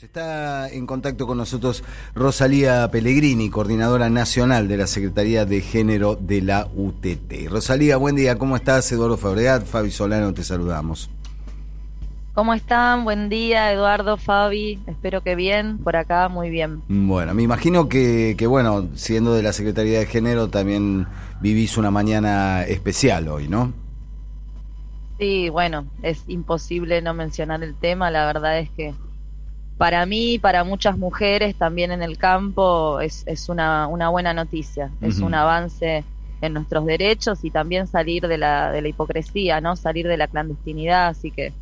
[0.00, 1.84] Está en contacto con nosotros
[2.14, 7.50] Rosalía Pellegrini, coordinadora nacional de la Secretaría de Género de la UTT.
[7.50, 8.90] Rosalía, buen día, ¿cómo estás?
[8.90, 11.10] Eduardo Fabregat, Fabi Solano, te saludamos.
[12.34, 13.04] ¿Cómo están?
[13.04, 14.80] Buen día, Eduardo, Fabi.
[14.86, 16.82] Espero que bien, por acá muy bien.
[16.88, 21.06] Bueno, me imagino que, que, bueno, siendo de la Secretaría de Género, también
[21.40, 23.72] vivís una mañana especial hoy, ¿no?
[25.18, 28.10] Sí, bueno, es imposible no mencionar el tema.
[28.10, 28.94] La verdad es que
[29.82, 34.92] para mí, para muchas mujeres también en el campo, es, es una, una buena noticia.
[35.00, 36.04] Es un avance
[36.40, 39.74] en nuestros derechos y también salir de la, de la hipocresía, ¿no?
[39.74, 41.08] Salir de la clandestinidad.
[41.08, 41.52] Así que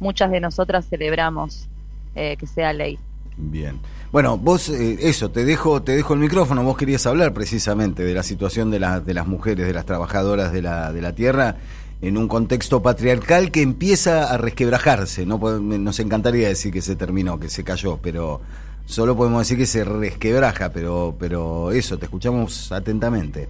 [0.00, 1.68] muchas de nosotras celebramos
[2.16, 2.98] eh, que sea ley.
[3.36, 3.78] Bien.
[4.10, 6.64] Bueno, vos, eh, eso, te dejo, te dejo el micrófono.
[6.64, 10.52] Vos querías hablar precisamente de la situación de, la, de las mujeres, de las trabajadoras
[10.52, 11.54] de la, de la tierra
[12.00, 15.26] en un contexto patriarcal que empieza a resquebrajarse.
[15.26, 18.40] No nos encantaría decir que se terminó, que se cayó, pero
[18.86, 20.70] solo podemos decir que se resquebraja.
[20.70, 23.48] Pero, pero eso, te escuchamos atentamente.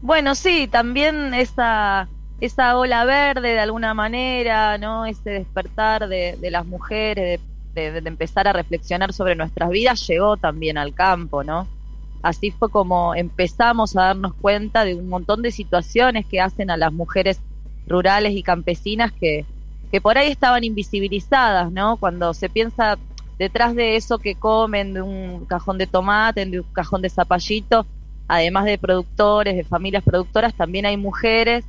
[0.00, 2.08] Bueno, sí, también esa
[2.40, 5.06] esa ola verde de alguna manera, ¿no?
[5.06, 7.40] Ese despertar de, las mujeres,
[7.72, 11.68] de, de, empezar a reflexionar sobre nuestras vidas, llegó también al campo, ¿no?
[12.22, 16.76] Así fue como empezamos a darnos cuenta de un montón de situaciones que hacen a
[16.76, 17.40] las mujeres
[17.86, 19.44] rurales y campesinas que,
[19.90, 21.96] que por ahí estaban invisibilizadas, ¿no?
[21.96, 22.96] Cuando se piensa
[23.38, 27.86] detrás de eso que comen, de un cajón de tomate, de un cajón de zapallito,
[28.28, 31.64] además de productores, de familias productoras, también hay mujeres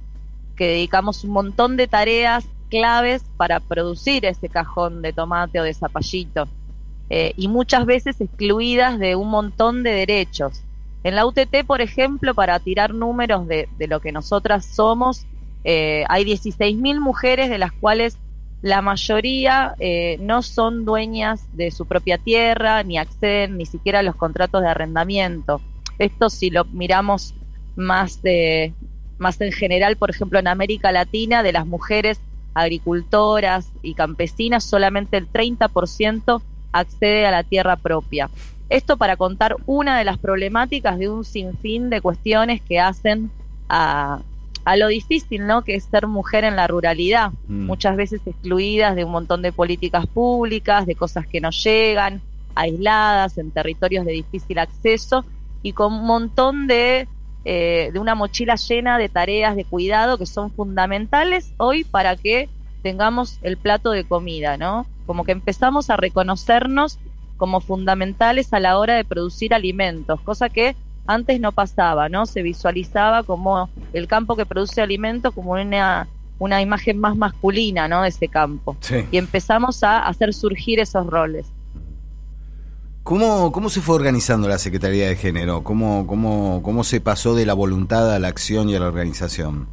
[0.55, 5.73] que dedicamos un montón de tareas claves para producir ese cajón de tomate o de
[5.73, 6.47] zapallito.
[7.15, 10.63] Eh, y muchas veces excluidas de un montón de derechos.
[11.03, 15.27] En la UTT, por ejemplo, para tirar números de, lo que nosotras somos,
[15.63, 18.17] eh, hay 16.000 mujeres de las cuales
[18.63, 24.03] la mayoría eh, no son dueñas de su propia tierra, ni acceden ni siquiera a
[24.03, 25.61] los contratos de arrendamiento.
[25.99, 27.35] Esto si lo miramos
[27.75, 28.73] más de,
[29.19, 32.19] más en general, por ejemplo, en América Latina, de las mujeres
[32.55, 36.41] agricultoras y campesinas, solamente el 30%
[36.73, 38.29] accede a la tierra propia.
[38.69, 43.31] Esto para contar una de las problemáticas de un sinfín de cuestiones que hacen
[43.69, 44.21] a,
[44.77, 45.63] lo difícil, ¿no?
[45.63, 47.65] Que es ser mujer en la ruralidad, mm.
[47.65, 52.21] muchas veces excluidas de un montón de políticas públicas, de cosas que no llegan,
[52.55, 55.25] aisladas en territorios de difícil acceso
[55.61, 57.07] y con un montón de
[57.45, 62.47] eh, de una mochila llena de tareas de cuidado que son fundamentales hoy para que
[62.83, 64.85] tengamos el plato de comida, ¿no?
[65.05, 66.99] Como que empezamos a reconocernos
[67.37, 70.75] como fundamentales a la hora de producir alimentos, cosa que
[71.05, 72.25] antes no pasaba, ¿no?
[72.25, 76.07] Se visualizaba como el campo que produce alimentos como una,
[76.39, 78.03] una imagen más masculina, ¿no?
[78.03, 78.77] De ese campo.
[79.11, 81.45] Y empezamos a hacer surgir esos roles.
[83.03, 85.63] ¿Cómo, ¿Cómo se fue organizando la Secretaría de Género?
[85.63, 89.67] ¿Cómo, cómo, ¿Cómo se pasó de la voluntad a la acción y a la organización?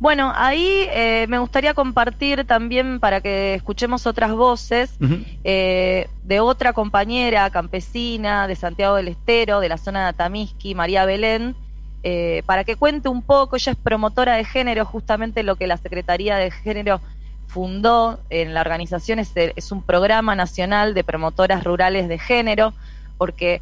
[0.00, 4.96] Bueno, ahí eh, me gustaría compartir también para que escuchemos otras voces
[5.44, 11.04] eh, de otra compañera campesina de Santiago del Estero, de la zona de Atamisqui, María
[11.04, 11.54] Belén,
[12.02, 15.76] eh, para que cuente un poco, ella es promotora de género, justamente lo que la
[15.76, 17.02] Secretaría de Género
[17.46, 19.18] fundó en la organización.
[19.18, 22.72] Es, es un programa nacional de promotoras rurales de género,
[23.18, 23.60] porque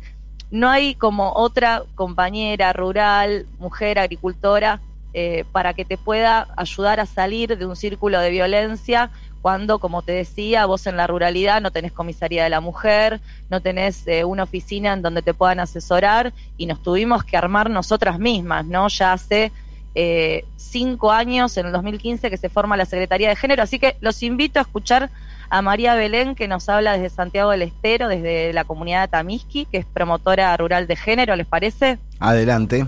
[0.53, 4.81] no hay como otra compañera rural, mujer agricultora,
[5.15, 9.11] eh, para que te pueda ayudar a salir de un círculo de violencia
[9.41, 13.21] cuando, como te decía, vos en la ruralidad no tenés comisaría de la mujer,
[13.51, 17.71] no tenés eh, una oficina en donde te puedan asesorar y nos tuvimos que armar
[17.71, 18.89] nosotras mismas, ¿no?
[18.89, 19.53] Ya hace
[19.95, 23.63] eh, cinco años, en el 2015, que se forma la Secretaría de Género.
[23.63, 25.11] Así que los invito a escuchar
[25.51, 29.67] a María Belén, que nos habla desde Santiago del Estero, desde la comunidad de Tamisqui,
[29.67, 31.99] que es promotora rural de género, ¿les parece?
[32.19, 32.87] Adelante.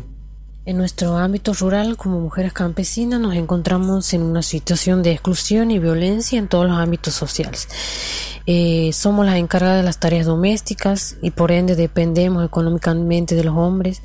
[0.66, 5.78] En nuestro ámbito rural, como mujeres campesinas, nos encontramos en una situación de exclusión y
[5.78, 7.66] violencia en todos los ámbitos sociales.
[8.44, 13.56] Eh, somos las encargadas de las tareas domésticas y por ende dependemos económicamente de los
[13.56, 14.02] hombres,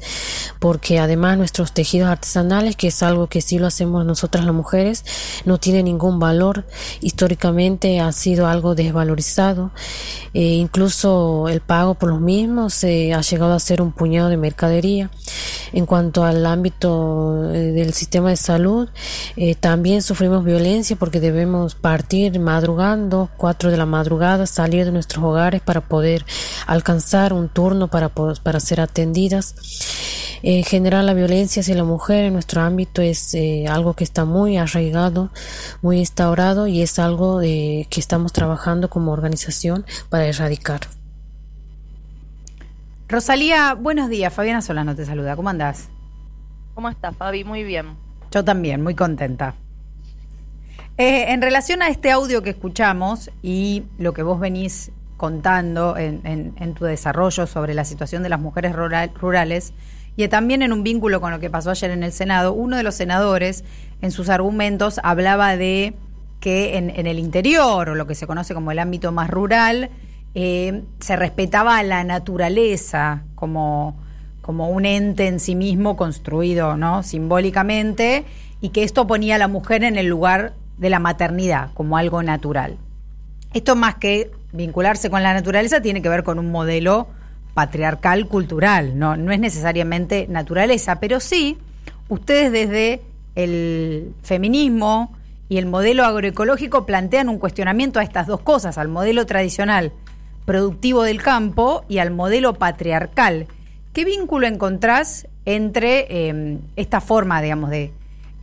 [0.59, 5.03] porque además nuestros tejidos artesanales, que es algo que sí lo hacemos nosotras las mujeres,
[5.43, 6.65] no tiene ningún valor.
[7.01, 9.71] Históricamente ha sido algo desvalorizado.
[10.33, 15.11] Eh, incluso el pago por los mismos ha llegado a ser un puñado de mercadería.
[15.75, 18.89] En cuanto al ámbito eh, del sistema de salud,
[19.59, 25.61] también sufrimos violencia porque debemos partir madrugando, cuatro de la madrugada salir de nuestros hogares
[25.61, 26.25] para poder
[26.65, 29.55] alcanzar un turno para, para ser atendidas.
[30.47, 34.25] En general, la violencia hacia la mujer en nuestro ámbito es eh, algo que está
[34.25, 35.31] muy arraigado,
[35.81, 40.81] muy instaurado y es algo que estamos trabajando como organización para erradicar.
[43.07, 44.33] Rosalía, buenos días.
[44.33, 45.35] Fabiana Solano te saluda.
[45.35, 45.89] ¿Cómo andás?
[46.73, 47.43] ¿Cómo estás, Fabi?
[47.43, 47.95] Muy bien.
[48.31, 49.53] Yo también, muy contenta.
[50.97, 56.73] Eh, en relación a este audio que escuchamos y lo que vos venís contando en,
[56.73, 59.73] tu desarrollo sobre la situación de las mujeres rurales
[60.17, 62.83] y también en un vínculo con lo que pasó ayer en el Senado, uno de
[62.83, 63.63] los senadores
[64.01, 65.93] en sus argumentos hablaba de
[66.39, 69.89] que en, el interior o lo que se conoce como el ámbito más rural
[70.37, 73.95] eh, se respetaba la naturaleza como,
[74.41, 77.03] como un ente en sí mismo construido ¿no?
[77.03, 78.25] simbólicamente
[78.59, 82.21] y que esto ponía a la mujer en el lugar de la maternidad como algo
[82.21, 82.77] natural.
[83.53, 87.07] Esto más que vincularse con la naturaleza tiene que ver con un modelo
[87.53, 91.57] patriarcal cultural, no, no es necesariamente naturaleza, pero sí
[92.09, 93.01] ustedes desde
[93.35, 95.15] el feminismo
[95.47, 99.93] y el modelo agroecológico plantean un cuestionamiento a estas dos cosas, al modelo tradicional
[100.45, 103.47] productivo del campo y al modelo patriarcal.
[103.93, 107.91] ¿Qué vínculo encontrás entre em, esta forma, digamos, de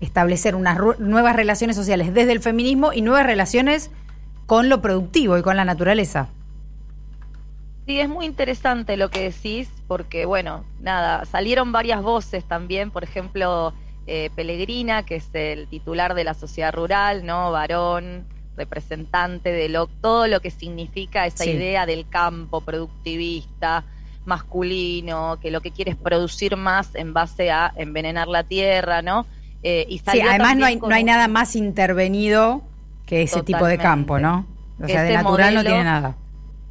[0.00, 3.90] establecer unas nuevas relaciones sociales desde el feminismo y nuevas relaciones
[4.46, 6.28] con lo productivo y con la naturaleza.
[7.86, 13.02] Sí, es muy interesante lo que decís, porque bueno, nada, salieron varias voces también, por
[13.02, 13.72] ejemplo,
[14.06, 17.50] eh, Pellegrina, que es el titular de la sociedad rural, ¿no?
[17.50, 18.24] Varón,
[18.56, 23.84] representante de lo, todo lo que significa esa idea del campo productivista,
[24.24, 29.26] masculino, que lo que quiere es producir más en base a envenenar la tierra, ¿no?
[29.62, 32.62] Eh, y sí, además no hay, no hay nada más intervenido
[33.06, 34.46] que ese tipo de campo, ¿no?
[34.82, 36.16] O sea, de natural no tiene nada.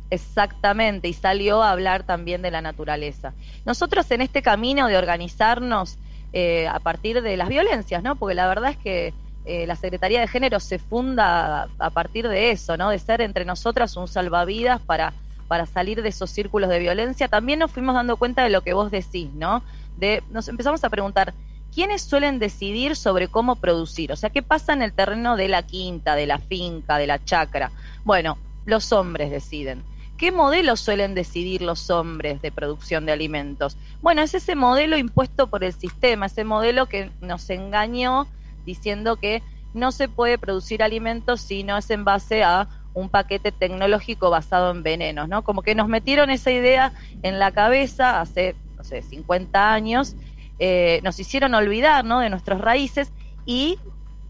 [0.10, 3.34] Exactamente, y salió a hablar también de la naturaleza.
[3.66, 5.98] Nosotros en este camino de organizarnos
[6.34, 8.18] eh, a partir de las violencias, ¿no?
[8.18, 9.13] Porque la verdad es que
[9.45, 12.89] eh, la Secretaría de Género se funda a, partir de eso, ¿no?
[12.89, 15.13] De ser entre nosotras un salvavidas para,
[15.47, 17.27] para salir de esos círculos de violencia.
[17.27, 19.63] También nos fuimos dando cuenta de lo que vos decís, ¿no?
[19.97, 21.33] De, nos empezamos a preguntar,
[21.73, 24.11] ¿quiénes suelen decidir sobre cómo producir?
[24.11, 27.23] O sea, ¿qué pasa en el terreno de la quinta, de la finca, de la
[27.23, 27.71] chacra?
[28.03, 29.83] Bueno, los hombres deciden.
[30.17, 33.75] ¿Qué modelo suelen decidir los hombres de producción de alimentos?
[34.03, 38.27] Bueno, es ese modelo impuesto por el sistema, ese modelo que nos engañó
[38.66, 39.42] diciendo que
[39.74, 44.72] no se puede producir alimentos si no es en base a un paquete tecnológico basado
[44.72, 45.44] en venenos, ¿no?
[45.44, 46.92] Como que nos metieron esa idea
[47.24, 50.16] en la cabeza hace, no sé, 50 años
[50.63, 52.19] eh, nos hicieron olvidar ¿no?
[52.19, 53.12] de nuestras raíces
[53.48, 53.80] y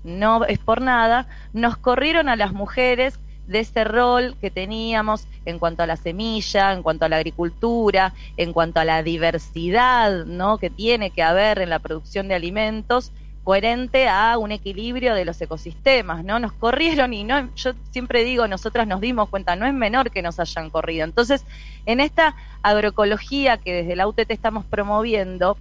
[0.06, 5.60] no es por nada, nos corrieron a las mujeres de ese rol que teníamos en
[5.60, 10.58] cuanto a la semilla, en cuanto a la agricultura, en cuanto a la diversidad ¿no?
[10.58, 13.12] que tiene que haber en la producción de alimentos
[13.44, 16.40] coherente a un equilibrio de los ecosistemas, ¿no?
[16.40, 20.22] Nos corrieron y no, yo siempre digo, nosotras nos dimos cuenta, no es menor que
[20.22, 21.06] nos hayan corrido.
[21.06, 21.44] Entonces,
[21.86, 25.58] en esta agroecología que desde la UTT estamos promoviendo,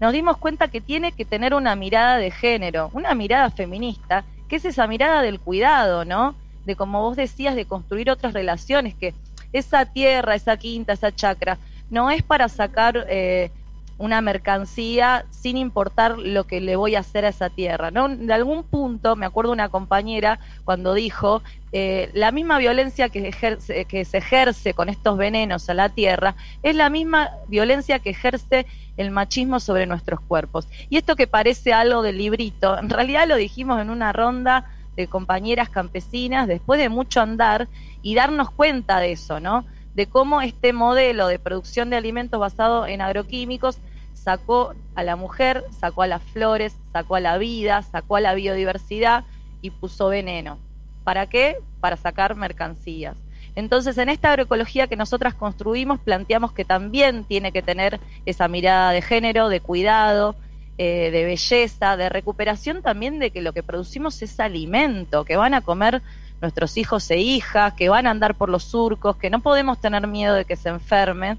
[0.00, 4.56] nos dimos cuenta que tiene que tener una mirada de género, una mirada feminista, que
[4.56, 6.34] es esa mirada del cuidado, ¿no?
[6.66, 9.14] De como vos decías, de construir otras relaciones, que
[9.52, 13.50] esa tierra, esa quinta, esa chacra, no es para sacar eh,
[13.98, 17.90] una mercancía sin importar lo que le voy a hacer a esa tierra.
[17.90, 18.08] ¿no?
[18.08, 21.42] De algún punto, me acuerdo una compañera cuando dijo,
[21.72, 26.34] eh, la misma violencia que, ejerce, que se ejerce con estos venenos a la tierra
[26.62, 30.68] es la misma violencia que ejerce el machismo sobre nuestros cuerpos.
[30.88, 35.08] Y esto que parece algo del librito, en realidad lo dijimos en una ronda de
[35.08, 37.68] compañeras campesinas después de mucho andar
[38.02, 39.64] y darnos cuenta de eso, ¿no?
[39.94, 43.78] De cómo este modelo de producción de alimentos basado en agroquímicos
[44.12, 48.34] sacó a la mujer, sacó a las flores, sacó a la vida, sacó a la
[48.34, 49.24] biodiversidad
[49.60, 50.58] y puso veneno.
[51.04, 51.58] ¿Para qué?
[51.80, 53.16] Para sacar mercancías.
[53.56, 58.90] Entonces, en esta agroecología que nosotras construimos, planteamos que también tiene que tener esa mirada
[58.90, 60.34] de género, de cuidado,
[60.76, 65.54] eh, de belleza, de recuperación también de que lo que producimos es alimento, que van
[65.54, 66.02] a comer
[66.44, 70.06] nuestros hijos e hijas, que van a andar por los surcos, que no podemos tener
[70.06, 71.38] miedo de que se enfermen.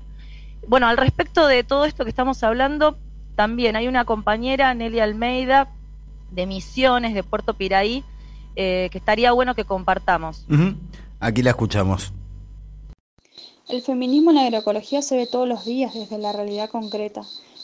[0.68, 2.98] Bueno, al respecto de todo esto que estamos hablando,
[3.36, 5.70] también hay una compañera, Nelly Almeida,
[6.32, 8.04] de Misiones, de Puerto Piraí,
[8.56, 10.46] eh, que estaría bueno que compartamos.
[11.20, 12.14] Aquí la escuchamos.
[13.68, 17.22] El feminismo en la agroecología se ve todos los días desde la realidad concreta.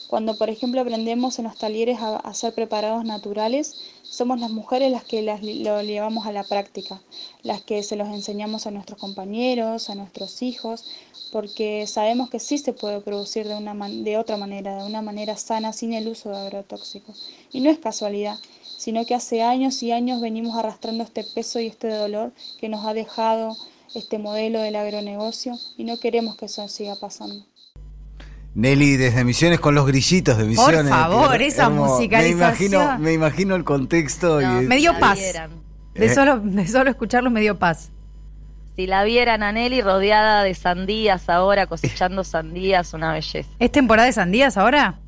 [0.08, 3.80] Cuando, por ejemplo, aprendemos en los talleres a hacer preparados naturales,
[4.12, 7.02] Somos las mujeres las que las, lo llevamos a la práctica,
[7.44, 10.84] las que se los enseñamos a nuestros compañeros, a nuestros hijos,
[11.32, 15.38] porque sabemos que sí se puede producir de, una de otra manera, de una manera
[15.38, 17.26] sana, sin el uso de agrotóxicos.
[17.54, 18.38] Y no es casualidad,
[18.78, 22.86] sino que hace años y años venimos arrastrando este peso y este dolor que nos
[22.86, 23.56] ha dejado
[23.96, 27.46] este modelo del agronegocio y no queremos que eso siga pasando.
[28.54, 30.82] Nelly desde Misiones con los grillitos de Misiones.
[30.82, 32.40] Por favor, esa musicalización.
[32.40, 34.42] Me imagino, me imagino el contexto.
[34.42, 35.20] y, me dio paz.
[35.94, 36.14] De, ¿Eh?
[36.14, 37.92] solo, de solo escucharlo me dio paz.
[38.76, 43.50] Si la vieran a Nelly rodeada de sandías ahora, cosechando sandías, una belleza.
[43.60, 45.00] ¿Es temporada de sandías ahora?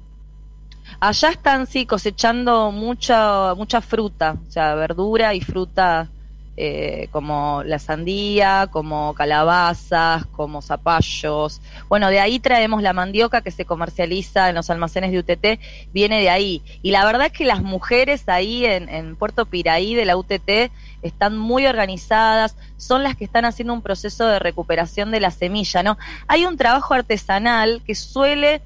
[1.00, 6.09] Allá están, sí, cosechando mucha, mucha fruta, o sea, verdura y fruta
[6.55, 11.62] eh, como la sandía, como calabazas, como zapallos.
[11.89, 15.60] Bueno, de ahí traemos la mandioca que se comercializa en los almacenes de UTT,
[15.93, 16.62] viene de ahí.
[16.83, 21.39] Y la verdad es que las mujeres ahí en, Puerto Piraí de la UTT están
[21.39, 25.98] muy organizadas, son las que están haciendo un proceso de recuperación de la semilla, ¿no?
[26.27, 28.62] Hay un trabajo artesanal que suele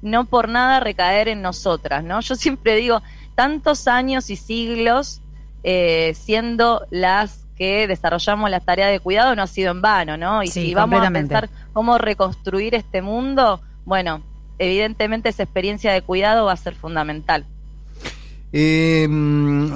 [0.00, 2.20] no por nada recaer en nosotras, ¿no?
[2.20, 3.02] Yo siempre digo,
[3.34, 5.20] tantos años y siglos
[5.68, 10.44] eh, siendo las que desarrollamos la tarea de cuidado no ha sido en vano, ¿no?
[10.44, 14.22] Y si vamos a pensar cómo reconstruir este mundo, bueno,
[14.60, 17.46] evidentemente esa experiencia de cuidado va a ser fundamental.
[18.52, 19.08] Eh,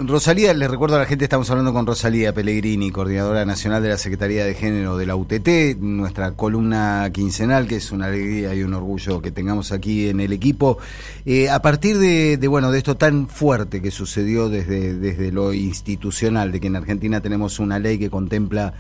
[0.07, 3.99] Rosalía, les recuerdo a la gente, estamos hablando con Rosalía Pellegrini, coordinadora nacional de la
[3.99, 8.73] Secretaría de Género de la UTT, nuestra columna quincenal, que es una alegría y un
[8.75, 10.79] orgullo que tengamos aquí en el equipo.
[11.27, 16.53] Eh, a partir de, bueno, de esto tan fuerte que sucedió desde, desde lo institucional,
[16.53, 18.73] de que en Argentina tenemos una ley que contempla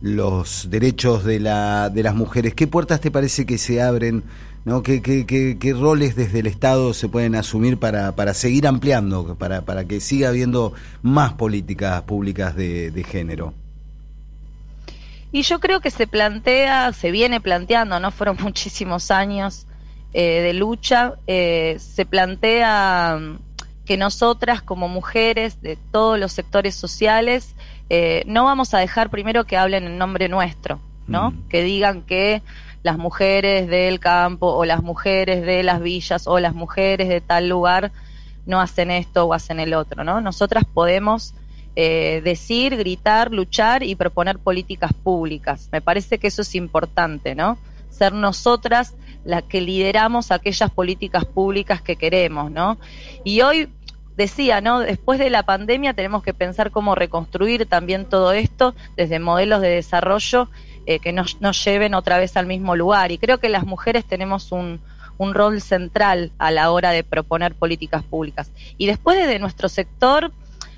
[0.00, 4.24] los derechos de, la, de las mujeres, ¿qué puertas te parece que se abren
[4.66, 4.82] ¿no?
[4.82, 9.62] ¿Qué, qué, qué, roles desde el Estado se pueden asumir para, para seguir ampliando, para,
[9.62, 13.54] para que siga habiendo más políticas públicas de, género?
[15.30, 18.10] Y yo creo que se plantea, se viene planteando, ¿no?
[18.10, 19.68] Fueron muchísimos años
[20.12, 23.38] eh, de lucha, eh, se plantea mm,
[23.84, 27.54] que nosotras como mujeres de todos los sectores sociales
[27.88, 31.30] eh, no vamos a dejar primero que hablen en nombre nuestro, ¿no?
[31.30, 31.48] Mm.
[31.50, 32.42] Que digan que
[32.86, 37.48] las mujeres del campo o las mujeres de las villas o las mujeres de tal
[37.48, 37.90] lugar
[38.46, 40.20] no hacen esto o hacen el otro, ¿no?
[40.20, 41.34] Nosotras podemos
[41.74, 45.68] eh, decir, gritar, luchar y proponer políticas públicas.
[45.72, 47.58] Me parece que eso es importante, ¿no?
[47.90, 52.78] Ser nosotras las que lideramos aquellas políticas públicas que queremos, ¿no?
[53.24, 53.68] Y hoy
[54.16, 54.78] decía, ¿no?
[54.78, 59.70] Después de la pandemia tenemos que pensar cómo reconstruir también todo esto desde modelos de
[59.70, 60.48] desarrollo
[60.86, 63.12] eh, que nos, lleven otra vez al mismo lugar.
[63.12, 64.80] Y creo que las mujeres tenemos un,
[65.18, 68.50] un rol central a la hora de proponer políticas públicas.
[68.78, 70.32] Y después de nuestro sector,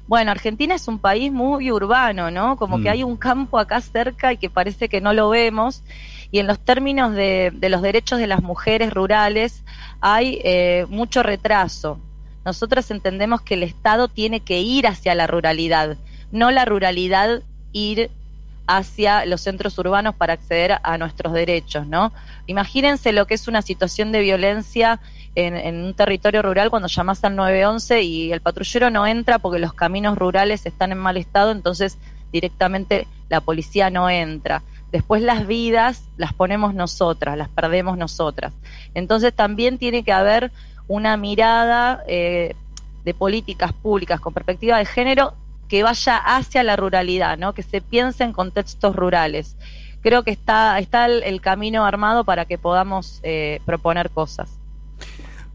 [0.07, 2.57] bueno, Argentina es un país muy urbano, ¿no?
[2.57, 2.93] Como que mm.
[2.93, 5.83] hay un campo acá cerca y que parece que no lo vemos.
[6.31, 9.63] Y en los términos de, de los derechos de las mujeres rurales
[10.01, 12.01] hay eh, mucho retraso.
[12.45, 15.99] Nosotros entendemos que el Estado tiene que ir hacia la ruralidad,
[16.31, 18.11] no la ruralidad ir
[18.69, 22.13] hacia los centros urbanos para acceder a nuestros derechos, ¿no?
[22.47, 25.01] Imagínense lo que es una situación de violencia
[25.35, 29.73] en, un territorio rural cuando llamas al 911 y el patrullero no entra porque los
[29.73, 31.97] caminos rurales están en mal estado, entonces
[32.31, 34.63] directamente la policía no entra.
[34.93, 38.53] Después las vidas las ponemos nosotras, las perdemos nosotras.
[38.93, 40.53] Entonces también tiene que haber
[40.89, 42.55] una mirada eh,
[43.05, 45.33] de políticas públicas con perspectiva de género
[45.69, 47.53] que vaya hacia la ruralidad, ¿no?
[47.53, 49.57] que se piense en contextos rurales.
[50.03, 54.49] Creo que está, está el, camino armado para que podamos eh, proponer cosas.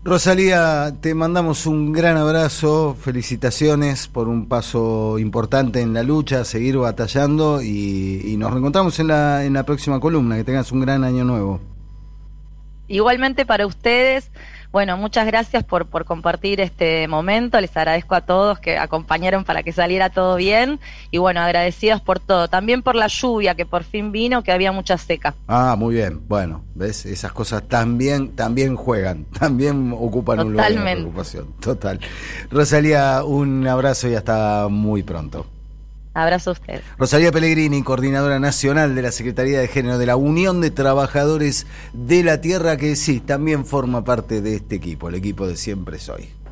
[0.03, 6.77] Rosalía, te mandamos un gran abrazo, felicitaciones por un paso importante en la lucha, seguir
[6.77, 10.35] batallando y, y nos reencontramos en la, en la próxima columna.
[10.35, 11.61] Que tengas un gran año nuevo.
[12.89, 14.29] Igualmente para ustedes.
[14.73, 17.61] Bueno, muchas gracias por, por compartir este momento.
[17.61, 20.79] Les agradezco a todos que acompañaron para que saliera todo bien.
[21.11, 22.47] Y bueno, agradecidos por todo.
[22.47, 25.35] También por la lluvia que por fin vino, que había mucha seca.
[25.47, 26.27] Ah, muy bien.
[26.27, 27.05] Bueno, ¿ves?
[27.05, 31.53] Esas cosas también, también juegan, también ocupan un lugar de preocupación.
[31.59, 31.99] Total.
[32.49, 35.45] Rosalía, un abrazo y hasta muy pronto.
[36.13, 36.81] Abrazo a usted.
[36.97, 42.23] Rosalía Pellegrini, coordinadora nacional de la Secretaría de Género de la Unión de Trabajadores de
[42.23, 46.42] la Tierra, que sí, también forma parte de este equipo, el equipo de Siempre Soy.